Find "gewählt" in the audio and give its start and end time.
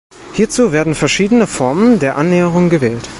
2.71-3.07